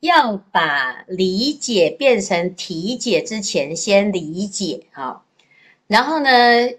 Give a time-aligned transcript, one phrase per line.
[0.00, 5.22] 要把理解变成体解之前，先理解哈，
[5.86, 6.30] 然后呢，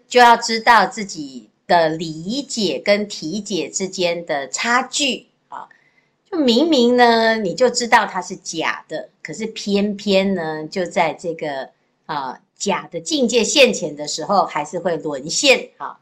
[0.07, 5.69] 就要知道自己的理解跟体解之间的差距啊。
[6.29, 11.69] 就明明呢，你就知道它是假的，可是偏偏呢，就在这个
[12.07, 15.99] 啊假的境界现前的时候，还是会沦陷啊。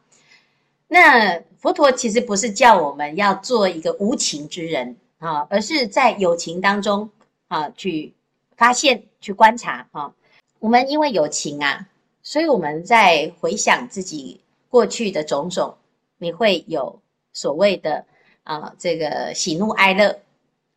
[0.88, 4.98] 那佛陀其实不是叫我们要做一个无情之人。
[5.20, 7.09] 啊，而是在有情当中
[7.49, 8.13] 啊，去
[8.55, 10.13] 发现、去观察啊。
[10.59, 11.89] 我们因为有情啊，
[12.23, 14.39] 所以我们在回想自己
[14.70, 15.76] 过去的种种，
[16.20, 17.01] 你会有
[17.34, 18.05] 所谓的
[18.45, 20.21] 啊，这个喜怒哀乐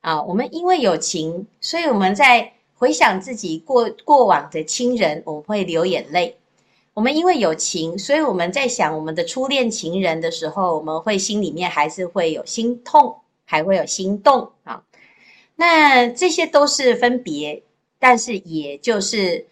[0.00, 0.20] 啊。
[0.20, 2.52] 我们因为有情，所以我们在
[2.82, 6.36] 回想自己过过往的亲人，我们会流眼泪。
[6.94, 13.16] 我们因为有情，所以我们在想我们的初恋情人的时候，我们会心里面还是会有心痛。
[13.44, 14.82] 还会有心动啊，
[15.56, 17.62] 那这些都是分别，
[17.98, 19.46] 但是也就是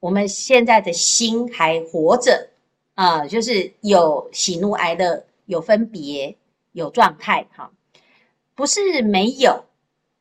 [0.00, 2.48] 我们现在的心还活着
[2.94, 6.34] 啊，就是有喜怒哀乐，有分别，
[6.72, 7.70] 有状态哈，
[8.54, 9.62] 不是没有，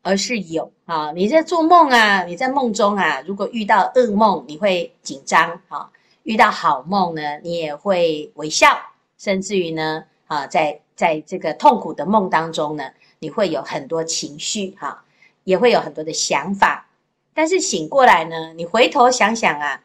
[0.02, 1.12] 而是有啊。
[1.12, 5.90] 你在做梦啊，你在梦中啊，如果遇到噩梦，你会紧张啊；
[6.24, 8.78] 遇到好梦呢，你也会微笑，
[9.18, 12.84] 甚至于呢啊，在在这个痛苦的梦当中呢。
[13.24, 15.04] 你会有很多情绪哈，
[15.44, 16.88] 也会有很多的想法，
[17.36, 19.80] 但是醒过来呢，你回头想想啊，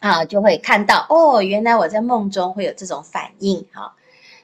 [0.00, 3.94] 啊，就会看到哦，原来我在梦中会有这种反应哈。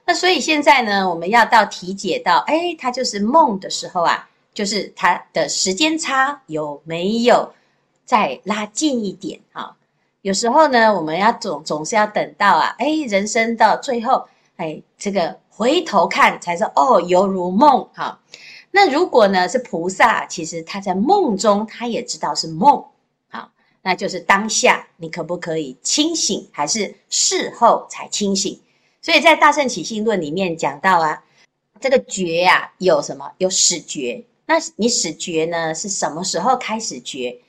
[0.05, 7.53] 那所以现在呢，我们要到体解到，哎，它就是梦的时候啊，就是它的时间差有没有
[8.05, 9.77] 再拉近一点哈？
[10.23, 15.39] 有时候呢，我们要总总是要等到啊，哎，人生到最后，哎，这个。
[15.59, 18.21] 回头看才说哦，犹如梦哈。
[18.71, 22.85] 那如果呢是菩萨，其实他在梦中他也知道是梦，
[23.31, 23.51] 好，
[23.81, 28.61] 那就是当下你可不可以清醒，还是事后才清醒？
[29.01, 31.25] 所以在《大圣起信论》里面讲到啊，
[31.81, 33.33] 这个觉啊有什么？
[33.39, 34.23] 有始觉。
[34.47, 37.41] 那你始觉呢是什么时候开始觉？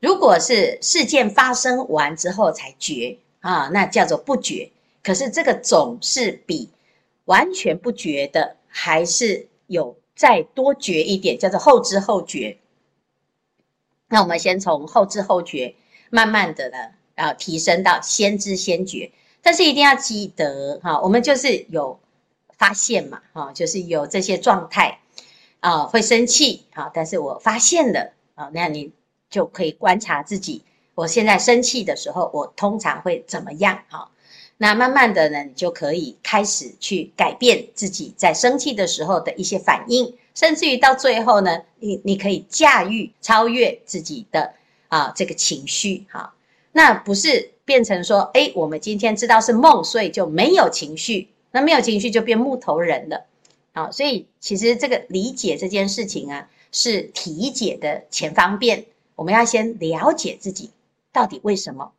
[0.00, 4.70] 如果是事件发生完之后才觉啊，那叫做不觉。
[5.02, 6.70] 可是这个总是比。
[7.26, 12.58] 完全不觉的，还是有再多觉一点，叫做后知后觉。
[14.10, 15.74] 那我们先从后知后觉，
[16.10, 16.76] 慢慢的呢，
[17.14, 19.10] 啊，提升到先知先觉。
[19.40, 21.98] 但是一定要记得哈，我们就是有
[22.58, 25.00] 发现嘛，哈，就是有这些状态
[25.64, 28.92] 啊，会生气啊，但是我发现了啊，那你
[29.30, 30.62] 就可以观察自己，
[30.94, 33.78] 我现在生气的时候，我通常会怎么样？
[33.88, 34.10] 哈。
[34.58, 44.52] 那慢慢的呢，你就可以开始去改变自己在生气的时候的一些反应，甚至于到最后呢，你你可以驾驭、超越自己的
[44.88, 46.34] 啊这个情绪哈。
[46.72, 53.24] 那不是变成说，哎，我们今天知道是梦，所以就没有情绪，那没有情绪就变木头人了。
[53.74, 58.86] 好，所以其实这个理解这件事情啊，是体解的前方便。
[59.14, 60.70] 我们要先了解自己
[61.12, 61.92] 到底为什么。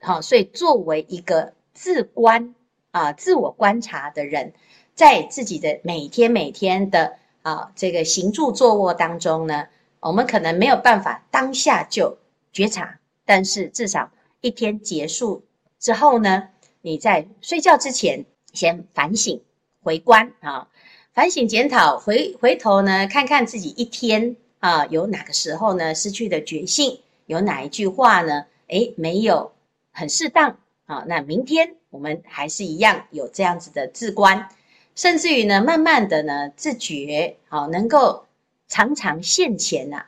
[0.00, 1.52] 好，所以作为一个。
[1.72, 2.54] 自观
[2.90, 4.52] 啊，自我观察的人，
[4.94, 9.68] 在自己的每天每天的啊这个行住坐卧当中呢，
[10.00, 12.18] 我们可能没有办法当下就
[12.52, 14.10] 觉察，但是至少
[14.42, 15.44] 一天结束
[15.78, 16.48] 之后呢，
[16.82, 19.40] 你在睡觉之前先反省
[19.80, 20.68] 回观啊，
[21.12, 29.52] 反省检讨，回回头呢看看自己一天啊有哪个时候呢失去的觉性，有哪一句话呢，诶没有
[29.90, 30.56] 很适当。
[30.86, 34.48] 啊，那明天我们还是一样有这样子的自观，
[34.94, 38.26] 甚至于呢，慢慢的呢，自觉好，能够
[38.68, 40.06] 常常现前呐，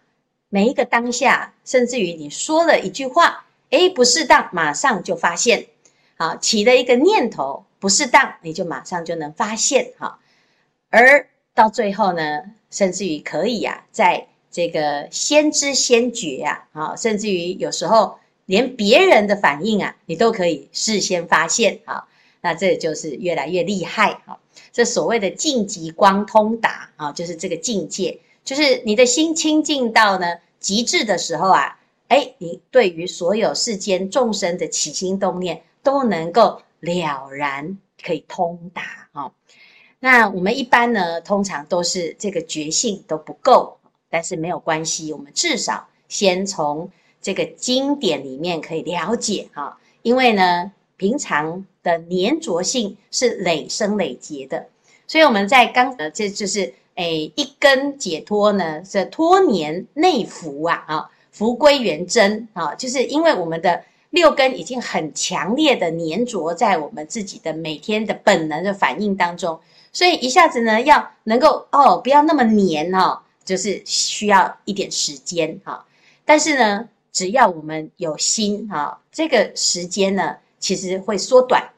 [0.49, 5.67] 每一个当下，甚至于你说了一句话，诶，不适当，马上就发现，
[6.17, 10.19] 好，起了一个念头不适当，你就马上就能发现哈，
[10.93, 18.21] 而到最后呢，甚至于可以呀，在这个先知先觉呀，啊，甚至于有时候。
[18.47, 22.09] 连别人的反应啊，你都可以事先发现啊，
[22.41, 24.37] 那这就是越来越厉害啊。
[24.73, 31.79] 这所谓的净极光通达啊，就是这个境界，就是你的心清净到呢极致的时候啊，
[32.09, 39.31] 哎，你对于所有世间众生的起心动念都能够了然，可以通达啊。
[40.05, 43.79] 那我们一般呢，通常都是这个觉性都不够，
[44.11, 46.91] 但是没有关系，我们至少先从。
[47.25, 54.67] 这个经典里面可以了解哈，因为呢，平常的粘着性是累生累劫的。
[55.07, 69.59] 所以我们在刚呃，这就是诶一根解脱呢，是脱粘内伏啊，啊，伏归元真啊，就是因为我们的六根已经很强烈的粘着在我们自己的每天的本能的反应当中，
[69.93, 75.85] 所以一下子呢要能够哦不要那么粘哈，就是需要一点时间哈。
[76.25, 81.69] 但是呢，只要我们有心哈，这个时间呢其实会缩短。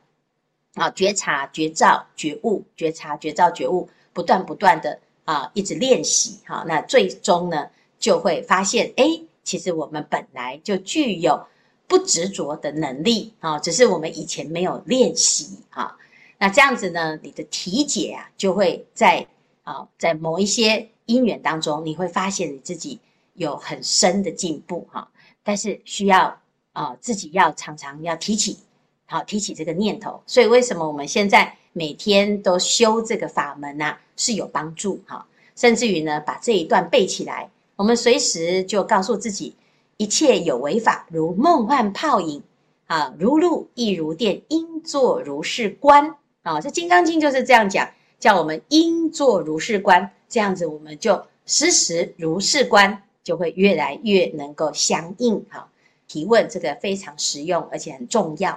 [0.75, 7.71] 啊，觉察、觉照、觉悟，觉察、觉照、觉悟，不断不断的啊，一直练习哈，那最终呢，
[8.01, 9.05] 就会发现，哎，
[9.45, 11.41] 其实我们本来就具有
[11.87, 15.97] 不执着的能力啊，只是我们以前没有练习啊。
[16.39, 19.27] 那这样子呢，你的体解啊，就会在
[19.63, 22.99] 啊，在某一些因缘当中，你会发现你自己
[23.35, 25.09] 有很深的进步哈。
[25.43, 26.41] 但是需要
[26.73, 28.59] 啊，自己要常常要提起。
[29.07, 34.01] 好，提起这个念头，所以为什么我们现在每天都修这个法门呢、啊？
[34.17, 39.55] 是有帮助哈，甚至于呢，把这一段背起来，我们随时就告诉自己：
[39.97, 42.43] 一切有为法，如梦幻泡影
[42.87, 46.61] 啊，如露亦如电，应作如是观啊。
[46.61, 47.89] 这《金刚经》就是这样讲，
[48.19, 55.71] 叫我们应作如是观，这样子我们就时时如是观，就会越来越能够相应哈。
[56.09, 58.53] 提问这个非常实用，而且很重要。